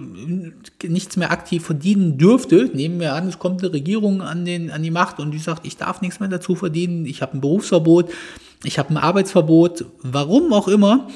[0.83, 4.83] nichts mehr aktiv verdienen dürfte, nehmen wir an, es kommt eine Regierung an, den, an
[4.83, 8.11] die Macht und die sagt, ich darf nichts mehr dazu verdienen, ich habe ein Berufsverbot,
[8.63, 11.07] ich habe ein Arbeitsverbot, warum auch immer,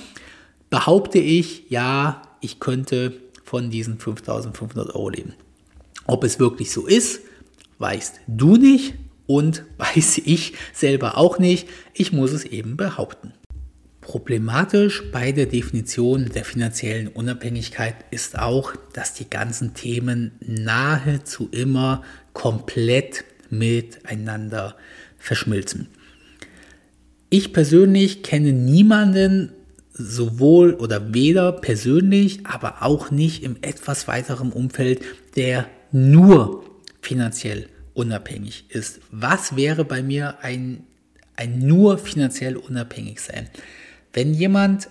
[0.70, 5.34] behaupte ich, ja, ich könnte von diesen 5500 Euro leben.
[6.06, 7.22] Ob es wirklich so ist,
[7.80, 8.96] weißt du nicht
[9.28, 11.68] und weiß ich selber auch nicht.
[11.94, 13.34] Ich muss es eben behaupten.
[14.08, 22.04] Problematisch bei der Definition der finanziellen Unabhängigkeit ist auch, dass die ganzen Themen nahezu immer
[22.32, 24.78] komplett miteinander
[25.18, 25.90] verschmilzen.
[27.30, 29.52] Ich persönlich kenne niemanden,
[29.92, 35.02] sowohl oder weder persönlich, aber auch nicht im etwas weiteren Umfeld,
[35.36, 36.64] der nur
[37.02, 39.02] finanziell unabhängig ist.
[39.12, 40.84] Was wäre bei mir ein,
[41.36, 43.50] ein nur finanziell unabhängig sein?
[44.18, 44.90] Wenn jemand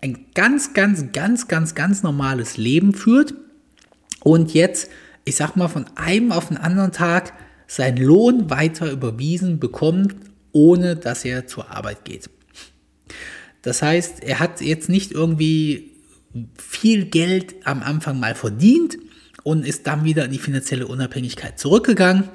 [0.00, 3.34] ein ganz, ganz, ganz, ganz, ganz normales Leben führt
[4.24, 4.88] und jetzt,
[5.26, 7.34] ich sag mal, von einem auf den anderen Tag
[7.66, 10.14] seinen Lohn weiter überwiesen bekommt,
[10.52, 12.30] ohne dass er zur Arbeit geht.
[13.60, 15.90] Das heißt, er hat jetzt nicht irgendwie
[16.56, 18.96] viel Geld am Anfang mal verdient
[19.42, 22.30] und ist dann wieder in die finanzielle Unabhängigkeit zurückgegangen,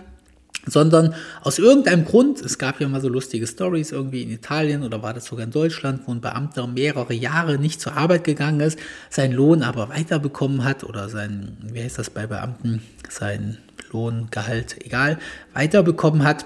[0.68, 5.02] sondern aus irgendeinem Grund, es gab ja mal so lustige Stories irgendwie in Italien oder
[5.02, 8.78] war das sogar in Deutschland, wo ein Beamter mehrere Jahre nicht zur Arbeit gegangen ist,
[9.10, 13.58] seinen Lohn aber weiterbekommen hat oder sein, wie heißt das bei Beamten, sein
[13.92, 15.18] Lohn, Gehalt, egal,
[15.54, 16.46] weiterbekommen hat.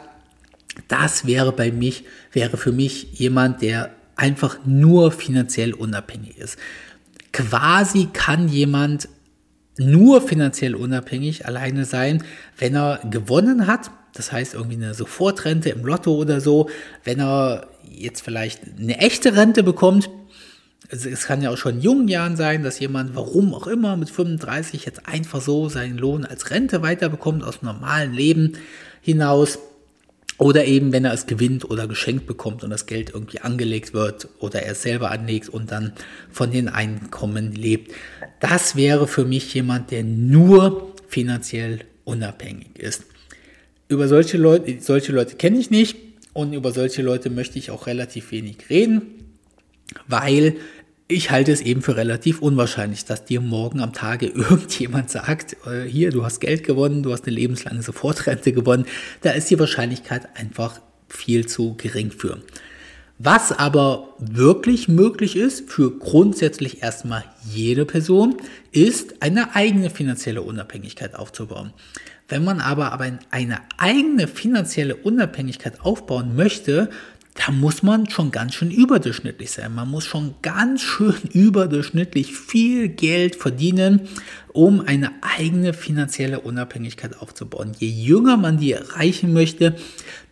[0.87, 6.57] Das wäre bei mich, wäre für mich jemand, der einfach nur finanziell unabhängig ist.
[7.33, 9.09] Quasi kann jemand
[9.77, 12.23] nur finanziell unabhängig alleine sein,
[12.57, 13.89] wenn er gewonnen hat.
[14.13, 16.69] Das heißt irgendwie eine Sofortrente im Lotto oder so.
[17.03, 20.09] Wenn er jetzt vielleicht eine echte Rente bekommt.
[20.89, 24.09] Es kann ja auch schon in jungen Jahren sein, dass jemand, warum auch immer, mit
[24.09, 28.53] 35 jetzt einfach so seinen Lohn als Rente weiterbekommt aus dem normalen Leben
[29.01, 29.59] hinaus.
[30.37, 34.27] Oder eben, wenn er es gewinnt oder geschenkt bekommt und das Geld irgendwie angelegt wird
[34.39, 35.93] oder er es selber anlegt und dann
[36.31, 37.93] von den Einkommen lebt.
[38.39, 43.03] Das wäre für mich jemand, der nur finanziell unabhängig ist.
[43.91, 45.97] Über solche Leute, solche Leute kenne ich nicht
[46.31, 49.01] und über solche Leute möchte ich auch relativ wenig reden,
[50.07, 50.55] weil
[51.09, 55.83] ich halte es eben für relativ unwahrscheinlich, dass dir morgen am Tage irgendjemand sagt, äh,
[55.83, 58.85] hier, du hast Geld gewonnen, du hast eine lebenslange Sofortrente gewonnen.
[59.23, 62.41] Da ist die Wahrscheinlichkeit einfach viel zu gering für.
[63.19, 68.37] Was aber wirklich möglich ist für grundsätzlich erstmal jede Person,
[68.71, 71.73] ist eine eigene finanzielle Unabhängigkeit aufzubauen.
[72.31, 76.89] Wenn man aber, aber eine eigene finanzielle Unabhängigkeit aufbauen möchte,
[77.33, 79.75] da muss man schon ganz schön überdurchschnittlich sein.
[79.75, 84.07] Man muss schon ganz schön überdurchschnittlich viel Geld verdienen,
[84.53, 87.73] um eine eigene finanzielle Unabhängigkeit aufzubauen.
[87.77, 89.75] Je jünger man die erreichen möchte,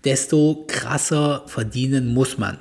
[0.06, 2.60] desto krasser verdienen muss man.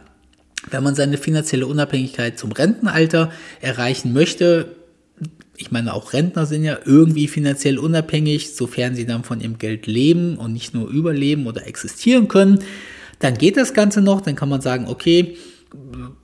[0.68, 4.77] Wenn man seine finanzielle Unabhängigkeit zum Rentenalter erreichen möchte,
[5.60, 9.88] Ich meine, auch Rentner sind ja irgendwie finanziell unabhängig, sofern sie dann von ihrem Geld
[9.88, 12.60] leben und nicht nur überleben oder existieren können.
[13.18, 15.36] Dann geht das Ganze noch, dann kann man sagen, okay,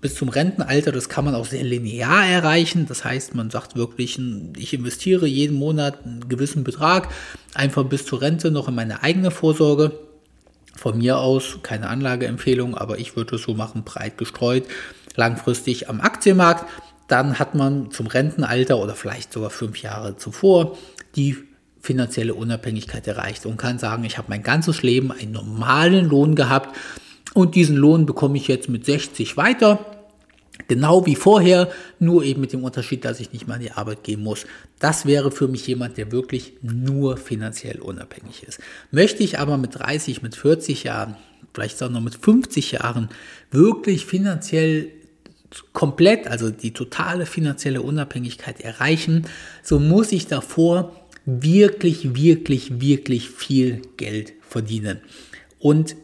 [0.01, 2.87] bis zum Rentenalter, das kann man auch sehr linear erreichen.
[2.87, 4.19] Das heißt, man sagt wirklich,
[4.57, 7.09] ich investiere jeden Monat einen gewissen Betrag,
[7.55, 9.99] einfach bis zur Rente noch in meine eigene Vorsorge.
[10.77, 14.65] Von mir aus keine Anlageempfehlung, aber ich würde es so machen, breit gestreut,
[15.17, 16.65] langfristig am Aktienmarkt.
[17.09, 20.77] Dann hat man zum Rentenalter oder vielleicht sogar fünf Jahre zuvor
[21.17, 21.37] die
[21.81, 26.75] finanzielle Unabhängigkeit erreicht und kann sagen, ich habe mein ganzes Leben einen normalen Lohn gehabt
[27.35, 29.85] und diesen Lohn bekomme ich jetzt mit 60 weiter.
[30.69, 34.05] Genau wie vorher, nur eben mit dem Unterschied, dass ich nicht mal in die Arbeit
[34.05, 34.47] gehen muss.
[34.79, 38.61] Das wäre für mich jemand, der wirklich nur finanziell unabhängig ist.
[38.91, 41.17] Möchte ich aber mit 30, mit 40 Jahren,
[41.53, 43.09] vielleicht auch noch mit 50 Jahren
[43.51, 44.91] wirklich finanziell
[45.73, 49.27] komplett, also die totale finanzielle Unabhängigkeit erreichen,
[49.63, 50.95] so muss ich davor
[51.27, 55.01] wirklich, wirklich, wirklich viel Geld verdienen.
[55.59, 55.97] Und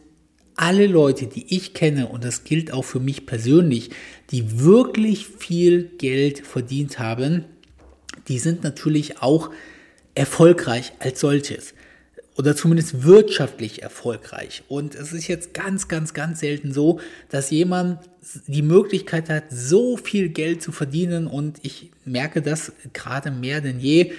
[0.55, 3.89] alle Leute, die ich kenne, und das gilt auch für mich persönlich,
[4.31, 7.45] die wirklich viel Geld verdient haben,
[8.27, 9.49] die sind natürlich auch
[10.13, 11.73] erfolgreich als solches.
[12.41, 14.63] Oder zumindest wirtschaftlich erfolgreich.
[14.67, 16.99] Und es ist jetzt ganz, ganz, ganz selten so,
[17.29, 17.99] dass jemand
[18.47, 21.27] die Möglichkeit hat, so viel Geld zu verdienen.
[21.27, 24.13] Und ich merke das gerade mehr denn je.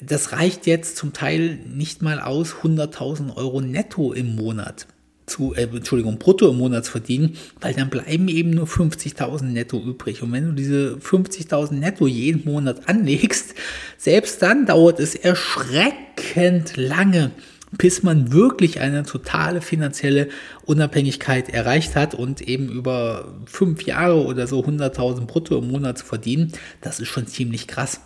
[0.00, 4.86] Das reicht jetzt zum Teil nicht mal aus 100.000 Euro netto im Monat
[5.30, 10.22] zu, äh, Entschuldigung, brutto im Monat verdienen, weil dann bleiben eben nur 50.000 netto übrig.
[10.22, 13.54] Und wenn du diese 50.000 netto jeden Monat anlegst,
[13.96, 17.30] selbst dann dauert es erschreckend lange,
[17.78, 20.28] bis man wirklich eine totale finanzielle
[20.64, 26.04] Unabhängigkeit erreicht hat und eben über fünf Jahre oder so 100.000 brutto im Monat zu
[26.04, 28.00] verdienen, das ist schon ziemlich krass.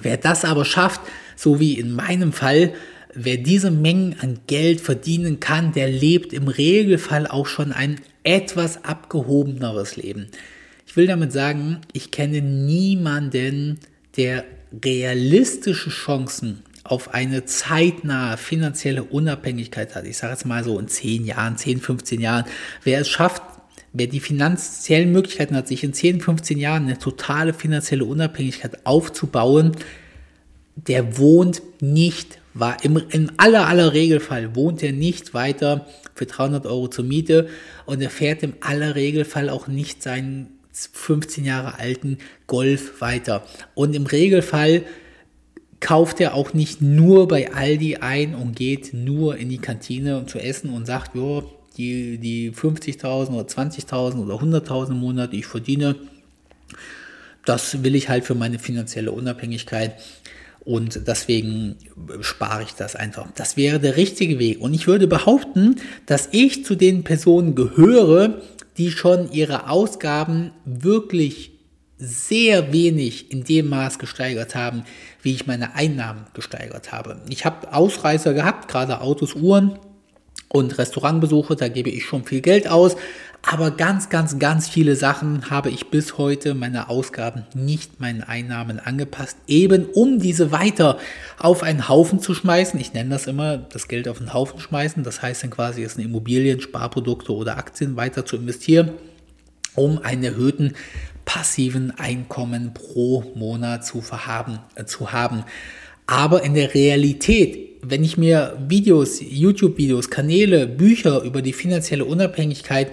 [0.00, 1.00] Wer das aber schafft,
[1.36, 2.72] so wie in meinem Fall,
[3.14, 8.84] Wer diese Mengen an Geld verdienen kann, der lebt im Regelfall auch schon ein etwas
[8.84, 10.28] abgehobeneres Leben.
[10.86, 13.80] Ich will damit sagen, ich kenne niemanden,
[14.16, 14.44] der
[14.84, 20.06] realistische Chancen auf eine zeitnahe finanzielle Unabhängigkeit hat.
[20.06, 22.44] Ich sage jetzt mal so in 10 Jahren, 10, 15 Jahren.
[22.82, 23.42] Wer es schafft,
[23.92, 29.72] wer die finanziellen Möglichkeiten hat, sich in 10, 15 Jahren eine totale finanzielle Unabhängigkeit aufzubauen,
[30.74, 36.66] der wohnt nicht war im, im aller, aller Regelfall wohnt er nicht weiter für 300
[36.66, 37.48] Euro zur Miete
[37.86, 43.44] und er fährt im aller Regelfall auch nicht seinen 15 Jahre alten Golf weiter.
[43.74, 44.84] Und im Regelfall
[45.80, 50.38] kauft er auch nicht nur bei Aldi ein und geht nur in die Kantine zu
[50.38, 51.42] essen und sagt, jo,
[51.76, 55.96] die, die 50.000 oder 20.000 oder 100.000 im Monat, die ich verdiene,
[57.44, 59.94] das will ich halt für meine finanzielle Unabhängigkeit.
[60.64, 61.76] Und deswegen
[62.20, 63.26] spare ich das einfach.
[63.34, 64.60] Das wäre der richtige Weg.
[64.60, 68.40] Und ich würde behaupten, dass ich zu den Personen gehöre,
[68.78, 71.52] die schon ihre Ausgaben wirklich
[71.98, 74.84] sehr wenig in dem Maß gesteigert haben,
[75.22, 77.20] wie ich meine Einnahmen gesteigert habe.
[77.28, 79.78] Ich habe Ausreißer gehabt, gerade Autos, Uhren
[80.48, 82.96] und Restaurantbesuche, da gebe ich schon viel Geld aus,
[83.42, 88.78] aber ganz, ganz, ganz viele Sachen habe ich bis heute meine Ausgaben nicht meinen Einnahmen
[88.78, 90.98] angepasst, eben um diese weiter
[91.38, 92.78] auf einen Haufen zu schmeißen.
[92.78, 95.02] Ich nenne das immer das Geld auf einen Haufen schmeißen.
[95.02, 98.92] Das heißt dann quasi, es in Immobilien, Sparprodukte oder Aktien weiter zu investieren,
[99.74, 100.74] um einen erhöhten
[101.24, 105.44] passiven Einkommen pro Monat zu, verhaben, äh, zu haben.
[106.06, 112.92] Aber in der Realität wenn ich mir Videos, YouTube-Videos, Kanäle, Bücher über die finanzielle Unabhängigkeit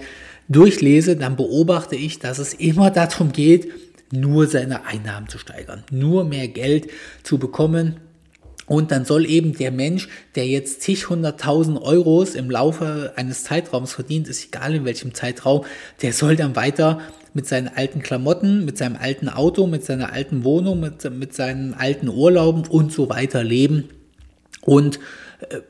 [0.50, 3.68] durchlese, dann beobachte ich, dass es immer darum geht,
[4.12, 6.88] nur seine Einnahmen zu steigern, nur mehr Geld
[7.22, 7.96] zu bekommen.
[8.66, 13.94] Und dann soll eben der Mensch, der jetzt zig hunderttausend Euros im Laufe eines Zeitraums
[13.94, 15.64] verdient, ist egal in welchem Zeitraum,
[16.02, 17.00] der soll dann weiter
[17.34, 21.74] mit seinen alten Klamotten, mit seinem alten Auto, mit seiner alten Wohnung, mit, mit seinen
[21.74, 23.88] alten Urlauben und so weiter leben.
[24.62, 25.00] Und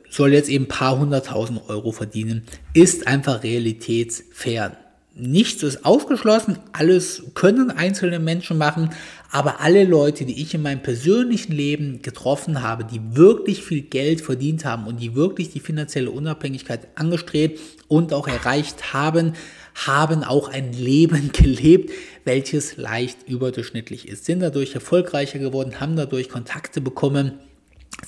[0.09, 2.43] soll jetzt eben ein paar hunderttausend Euro verdienen,
[2.73, 4.77] ist einfach realitätsfern.
[5.13, 8.91] Nichts ist ausgeschlossen, alles können einzelne Menschen machen,
[9.29, 14.21] aber alle Leute, die ich in meinem persönlichen Leben getroffen habe, die wirklich viel Geld
[14.21, 17.59] verdient haben und die wirklich die finanzielle Unabhängigkeit angestrebt
[17.89, 19.33] und auch erreicht haben,
[19.75, 21.91] haben auch ein Leben gelebt,
[22.23, 27.33] welches leicht überdurchschnittlich ist, sind dadurch erfolgreicher geworden, haben dadurch Kontakte bekommen,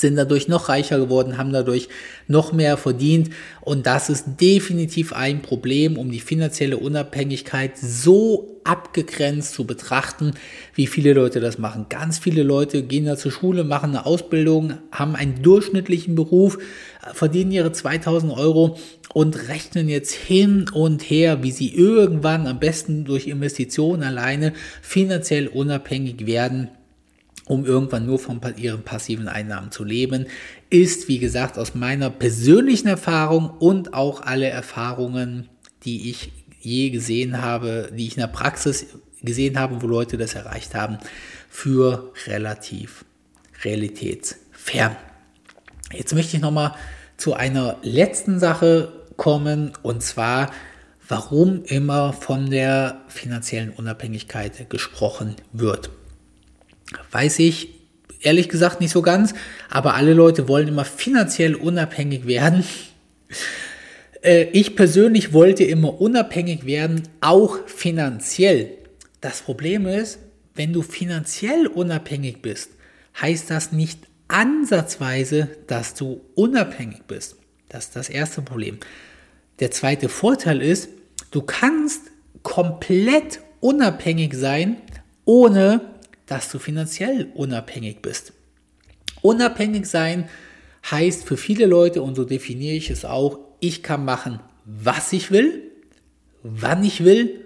[0.04, 1.90] sind dadurch noch reicher geworden, haben dadurch
[2.28, 3.32] noch mehr verdient.
[3.62, 10.34] Und das ist definitiv ein Problem, um die finanzielle Unabhängigkeit so abgegrenzt zu betrachten,
[10.76, 11.88] wie viele Leute das machen.
[11.90, 16.58] Ganz viele Leute gehen da zur Schule, machen eine Ausbildung, haben einen durchschnittlichen Beruf,
[17.14, 18.78] verdienen ihre 2000 Euro
[19.14, 25.48] und rechnen jetzt hin und her, wie sie irgendwann am besten durch Investitionen alleine finanziell
[25.48, 26.70] unabhängig werden
[27.46, 30.28] um irgendwann nur von ihren passiven Einnahmen zu leben,
[30.70, 35.50] ist, wie gesagt, aus meiner persönlichen Erfahrung und auch alle Erfahrungen,
[35.84, 36.32] die ich
[36.62, 38.88] je gesehen habe, die ich in der Praxis
[39.22, 40.98] gesehen habe, wo Leute das erreicht haben,
[41.50, 43.06] für relativ
[43.64, 44.96] realitätsfern.
[45.92, 46.76] Jetzt möchte ich nochmal
[47.18, 50.52] zu einer letzten Sache kommen und zwar,
[51.08, 55.92] warum immer von der finanziellen Unabhängigkeit gesprochen wird.
[57.12, 57.74] Weiß ich
[58.24, 59.34] ehrlich gesagt nicht so ganz,
[59.70, 62.64] aber alle Leute wollen immer finanziell unabhängig werden.
[64.26, 68.70] Äh, ich persönlich wollte immer unabhängig werden, auch finanziell.
[69.20, 70.18] Das Problem ist,
[70.56, 72.70] wenn du finanziell unabhängig bist,
[73.22, 77.36] heißt das nicht ansatzweise, dass du unabhängig bist.
[77.68, 78.80] Das ist das erste Problem.
[79.60, 80.88] Der zweite Vorteil ist,
[81.32, 82.04] du kannst
[82.44, 84.78] komplett unabhängig sein,
[85.26, 85.82] ohne
[86.26, 88.34] dass du finanziell unabhängig bist.
[89.22, 90.30] Unabhängig sein
[90.90, 95.32] heißt für viele Leute, und so definiere ich es auch, ich kann machen, was ich
[95.32, 95.72] will,
[96.44, 97.46] wann ich will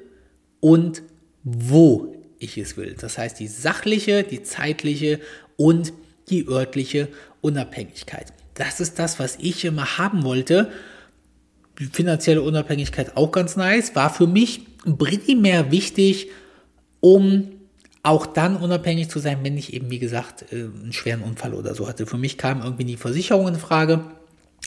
[0.60, 1.04] und
[1.44, 2.96] wo ich es will.
[3.00, 5.20] Das heißt die sachliche, die zeitliche
[5.56, 5.94] und
[6.30, 7.08] die örtliche
[7.42, 8.34] Unabhängigkeit.
[8.54, 10.72] Das ist das, was ich immer haben wollte.
[11.80, 16.30] Die finanzielle Unabhängigkeit auch ganz nice, war für mich primär wichtig,
[17.00, 17.52] um
[18.04, 21.76] auch dann unabhängig zu sein, wenn ich eben, wie gesagt, äh, einen schweren Unfall oder
[21.76, 22.06] so hatte.
[22.06, 24.02] Für mich kam irgendwie die Versicherung in Frage.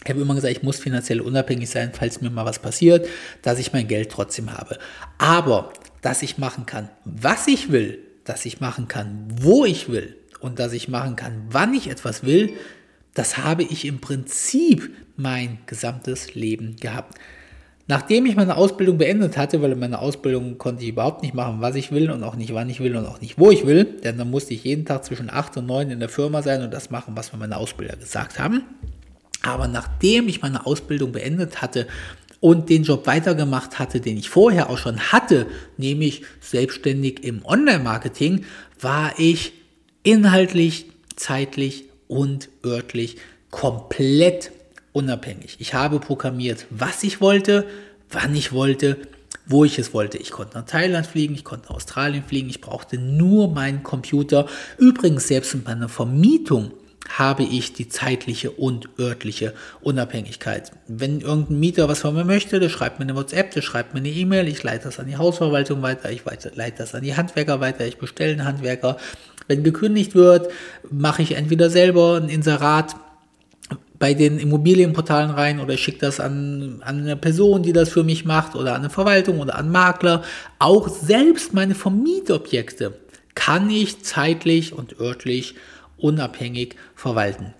[0.04, 3.06] Ich habe immer gesagt, ich muss finanziell unabhängig sein, falls mir mal was passiert,
[3.42, 4.78] dass ich mein Geld trotzdem habe.
[5.18, 10.16] Aber, dass ich machen kann, was ich will, dass ich machen kann, wo ich will
[10.40, 12.54] und dass ich machen kann, wann ich etwas will,
[13.14, 17.18] das habe ich im Prinzip mein gesamtes Leben gehabt.
[17.90, 21.56] Nachdem ich meine Ausbildung beendet hatte, weil in meiner Ausbildung konnte ich überhaupt nicht machen,
[21.58, 23.82] was ich will und auch nicht, wann ich will und auch nicht, wo ich will,
[23.84, 26.72] denn dann musste ich jeden Tag zwischen 8 und 9 in der Firma sein und
[26.72, 28.62] das machen, was mir meine Ausbilder gesagt haben.
[29.42, 31.88] Aber nachdem ich meine Ausbildung beendet hatte
[32.38, 38.44] und den Job weitergemacht hatte, den ich vorher auch schon hatte, nämlich selbstständig im Online-Marketing,
[38.80, 39.50] war ich
[40.04, 40.86] inhaltlich,
[41.16, 43.16] zeitlich und örtlich
[43.50, 44.52] komplett
[44.92, 45.56] unabhängig.
[45.58, 47.66] Ich habe programmiert, was ich wollte,
[48.10, 48.96] wann ich wollte,
[49.46, 50.18] wo ich es wollte.
[50.18, 54.46] Ich konnte nach Thailand fliegen, ich konnte nach Australien fliegen, ich brauchte nur meinen Computer.
[54.78, 56.72] Übrigens, selbst in meiner Vermietung
[57.08, 60.70] habe ich die zeitliche und örtliche Unabhängigkeit.
[60.86, 64.00] Wenn irgendein Mieter was von mir möchte, der schreibt mir eine WhatsApp, der schreibt mir
[64.00, 66.22] eine E-Mail, ich leite das an die Hausverwaltung weiter, ich
[66.54, 68.96] leite das an die Handwerker weiter, ich bestelle einen Handwerker.
[69.48, 70.52] Wenn gekündigt wird,
[70.88, 72.94] mache ich entweder selber ein Inserat
[74.00, 78.02] bei den Immobilienportalen rein oder ich schicke das an, an eine Person, die das für
[78.02, 80.24] mich macht oder an eine Verwaltung oder an Makler.
[80.58, 82.94] Auch selbst meine Vermietobjekte
[83.34, 85.54] kann ich zeitlich und örtlich
[85.98, 87.52] unabhängig verwalten.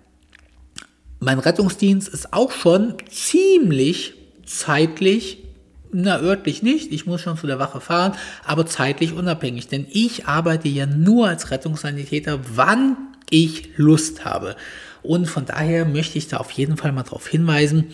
[1.20, 4.14] Mein Rettungsdienst ist auch schon ziemlich
[4.47, 5.45] zeitlich,
[5.93, 8.14] na örtlich nicht, ich muss schon zu der Wache fahren,
[8.47, 12.97] aber zeitlich unabhängig, denn ich arbeite ja nur als Rettungssanitäter, wann
[13.28, 14.57] ich Lust habe.
[15.03, 17.88] Und von daher möchte ich da auf jeden Fall mal darauf hinweisen,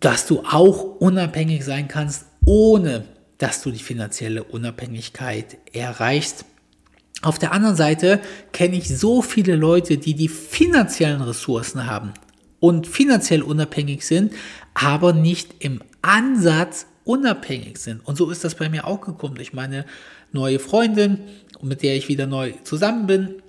[0.00, 3.04] dass du auch unabhängig sein kannst, ohne
[3.38, 6.44] dass du die finanzielle Unabhängigkeit erreichst.
[7.22, 8.20] Auf der anderen Seite
[8.52, 12.12] kenne ich so viele Leute, die die finanziellen Ressourcen haben
[12.60, 14.32] und finanziell unabhängig sind,
[14.74, 18.06] aber nicht im Ansatz unabhängig sind.
[18.06, 19.38] Und so ist das bei mir auch gekommen.
[19.40, 19.84] Ich meine
[20.32, 21.20] neue Freundin,
[21.60, 23.42] mit der ich wieder neu zusammen bin,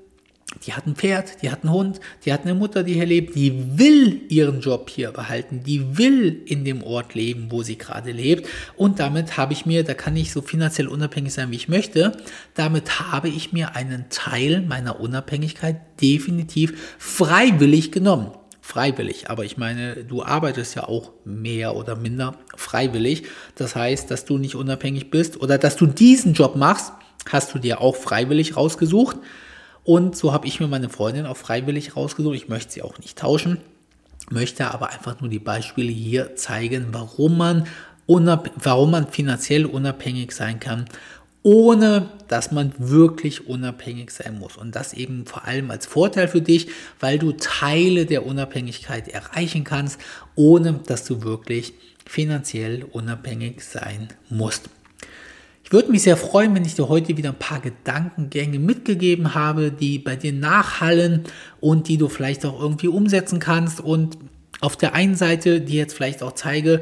[0.66, 3.36] die hat ein Pferd, die hat einen Hund, die hat eine Mutter, die hier lebt,
[3.36, 8.12] die will ihren Job hier behalten, die will in dem Ort leben, wo sie gerade
[8.12, 8.48] lebt.
[8.76, 12.18] Und damit habe ich mir, da kann ich so finanziell unabhängig sein, wie ich möchte,
[12.56, 18.32] damit habe ich mir einen Teil meiner Unabhängigkeit definitiv freiwillig genommen.
[18.62, 23.24] Freiwillig, aber ich meine, du arbeitest ja auch mehr oder minder freiwillig.
[23.56, 26.92] Das heißt, dass du nicht unabhängig bist oder dass du diesen Job machst,
[27.28, 29.18] hast du dir auch freiwillig rausgesucht.
[29.90, 32.36] Und so habe ich mir meine Freundin auch freiwillig rausgesucht.
[32.36, 33.58] Ich möchte sie auch nicht tauschen,
[34.30, 37.66] möchte aber einfach nur die Beispiele hier zeigen, warum man,
[38.06, 40.86] warum man finanziell unabhängig sein kann,
[41.42, 44.58] ohne dass man wirklich unabhängig sein muss.
[44.58, 46.68] Und das eben vor allem als Vorteil für dich,
[47.00, 50.00] weil du Teile der Unabhängigkeit erreichen kannst,
[50.36, 51.74] ohne dass du wirklich
[52.06, 54.70] finanziell unabhängig sein musst.
[55.70, 59.72] Ich würde mich sehr freuen, wenn ich dir heute wieder ein paar Gedankengänge mitgegeben habe,
[59.72, 61.26] die bei dir nachhallen
[61.60, 63.80] und die du vielleicht auch irgendwie umsetzen kannst.
[63.80, 64.18] Und
[64.62, 66.82] auf der einen Seite dir jetzt vielleicht auch zeige,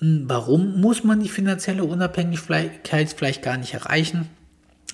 [0.00, 4.28] hm, warum muss man die finanzielle Unabhängigkeit vielleicht gar nicht erreichen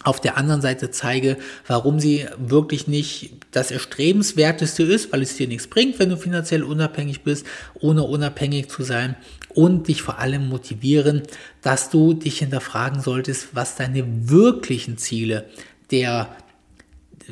[0.06, 5.48] auf der anderen Seite zeige, warum sie wirklich nicht das Erstrebenswerteste ist, weil es dir
[5.48, 7.44] nichts bringt, wenn du finanziell unabhängig bist,
[7.80, 9.16] ohne unabhängig zu sein
[9.56, 11.22] und dich vor allem motivieren,
[11.62, 15.48] dass du dich hinterfragen solltest, was deine wirklichen Ziele
[15.90, 16.28] der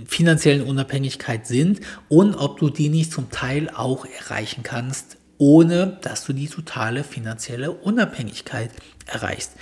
[0.07, 6.25] finanziellen Unabhängigkeit sind und ob du die nicht zum Teil auch erreichen kannst, ohne dass
[6.25, 8.70] du die totale finanzielle Unabhängigkeit
[9.07, 9.53] erreichst.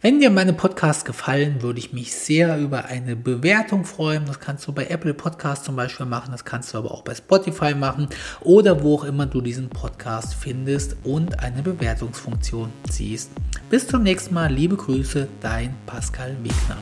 [0.00, 4.26] Wenn dir meine Podcasts gefallen, würde ich mich sehr über eine Bewertung freuen.
[4.26, 7.16] Das kannst du bei Apple Podcasts zum Beispiel machen, das kannst du aber auch bei
[7.16, 8.08] Spotify machen
[8.40, 13.32] oder wo auch immer du diesen Podcast findest und eine Bewertungsfunktion siehst.
[13.70, 16.78] Bis zum nächsten Mal, liebe Grüße, dein Pascal Wegner.